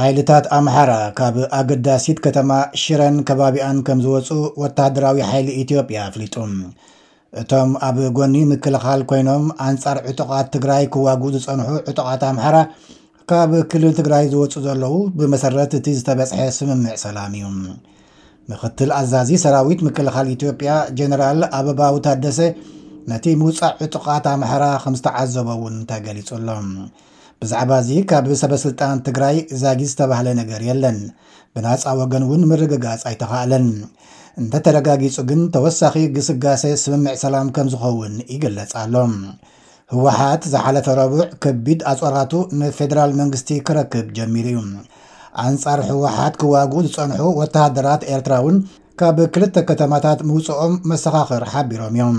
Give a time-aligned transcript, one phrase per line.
[0.00, 2.50] ሓይልታት ኣምሓራ ካብ ኣገዳሲት ከተማ
[2.82, 4.28] ሽረን ከባቢኣን ከም ዝወፁ
[4.62, 6.34] ወተደራዊ ሓይሊ ኢትዮጵያ ኣፍሊጡ
[7.40, 12.56] እቶም ኣብ ጎኒ ምክልኻል ኮይኖም ኣንፃር ዕጡቓት ትግራይ ክዋግኡ ዝፀንሑ ዕጡቃት ኣምሓራ
[13.32, 17.46] ካብ ክልል ትግራይ ዝወፁ ዘለዉ ብመሰረት እቲ ዝተበፅሐ ስምምዕ ሰላም እዩ
[18.52, 20.70] ምክትል ኣዛዚ ሰራዊት ምክልኻል ኢትዮጵያ
[21.00, 22.38] ጀነራል ኣበባ ውታደሰ
[23.12, 26.48] ነቲ ምውፃእ ዕጡቓት ኣምሓራ ከም ዝተዓዘቦእውን እንተገሊፁሎ
[27.42, 30.98] ብዛዕባ እዙ ካብ ሰበ ስልጣን ትግራይ ዛጊ ዝተባህለ ነገር የለን
[31.56, 33.64] ብናፃ ወገን እውን ምርግጋጽ ኣይተኻኣለን
[34.40, 38.94] እንተተረጋጊጹ ግን ተወሳኺ ግስጋሴ ስምምዕ ሰላም ከም ዝኸውን ይገለጽ ኣሎ
[39.94, 44.58] ህወሓት ዝሓለፈ ረቡዕ ከቢድ ኣጾራቱ ንፌደራል መንግስቲ ክረክብ ጀሚሩ እዩ
[45.46, 48.56] ኣንጻር ህወሓት ክዋግኡ ዝጸንሑ ወተሃደራት ኤርትራ ውን
[49.00, 52.18] ካብ ክልተ ከተማታት ምውፅኦም መሰኻኽር ሓቢሮም እዮም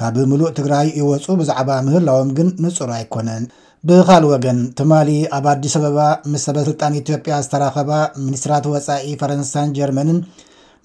[0.00, 3.44] ካብ ምሉእ ትግራይ ይወፁ ብዛዕባ ምህላዎም ግን ንጹር ኣይኮነን
[3.88, 5.98] ብካልእ ወገን ትማሊ ኣብ ኣዲስ ኣበባ
[6.32, 7.90] ምስ ሰበስልጣን ኢትዮጵያ ዝተራኸባ
[8.24, 10.18] ሚኒስትራት ወፃኢ ፈረንሳን ጀርመንን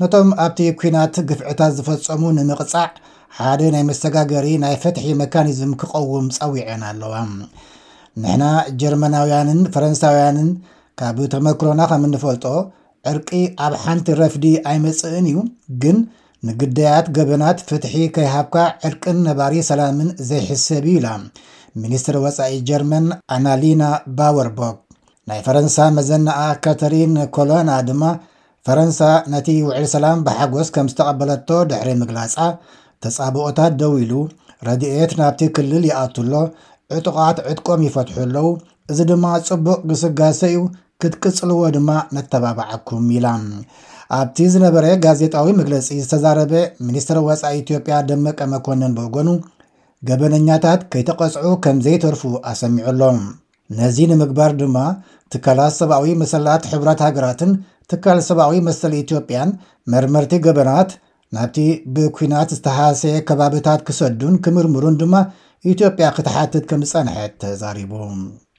[0.02, 2.88] ነቶም ኣብቲ ኩናት ግፍዕታት ዝፈፀሙ ንምቕፃዕ
[3.40, 7.14] ሓደ ናይ መስተጋገሪ ናይ ፍትሒ መካኒዝም ክቐውም ፀዊዐን ኣለዋ
[8.22, 8.44] ንሕና
[8.84, 10.50] ጀርመናውያንን ፈረንሳውያንን
[11.02, 12.46] ካብ ተመክሮና ከም እንፈልጦ
[13.12, 13.30] ዕርቂ
[13.66, 15.38] ኣብ ሓንቲ ረፍዲ ኣይመፅእን እዩ
[15.84, 15.98] ግን
[16.50, 18.56] ንግዳያት ገበናት ፍትሒ ከይሃብካ
[18.90, 21.08] ዕርቅን ነባሪ ሰላምን ዘይሕሰብ እዩ ኢላ
[21.84, 23.84] ሚኒስትሪ ወፃኢ ጀርመን ኣናሊና
[24.18, 24.76] ባወርቦክ
[25.30, 28.04] ናይ ፈረንሳ መዘናኣ ካተሪን ኮሎና ድማ
[28.68, 29.00] ፈረንሳ
[29.34, 32.38] ነቲ ውዒል ሰላም ብሓጎስ ከም ዝተቐበለቶ ድሕሪ ምግላፃ
[33.04, 34.14] ተፃብኦታት ደው ኢሉ
[34.68, 36.34] ረድኤት ናብቲ ክልል ይኣትሎ
[36.98, 38.48] ዕጡቓት ዕጥቆም ይፈትሑኣለዉ
[38.92, 40.60] እዚ ድማ ፅቡቕ ግስጋሰ ዩ
[41.02, 43.26] ክትቅፅልዎ ድማ ነተባብዓኩም ኢላ
[44.20, 46.54] ኣብቲ ዝነበረ ጋዜጣዊ መግለፂ ዝተዛረበ
[46.88, 49.30] ሚኒስትር ወፃኢ ኢትዮጵያ ደመቀመኮነን ብወገኑ
[50.08, 53.20] ገበነኛታት ከይተቐፅዑ ከም ዘይተርፉ ኣሰሚዑሎም
[53.80, 54.78] ነዚ ንምግባር ድማ
[55.34, 57.52] ትካላት ሰብኣዊ መሰላት ሕብራት ሃገራትን
[57.92, 59.50] ትካል ሰብኣዊ መሰል ኢትዮጵያን
[59.92, 60.92] መርመርቲ ገበናት
[61.36, 61.58] ናብቲ
[61.96, 65.16] ብኩናት ዝተሃሰ ከባብታት ክሰዱን ክምርምሩን ድማ
[65.74, 67.94] ኢትዮጵያ ክትሓትት ከም ዝፀንሐ ተዛሪቡ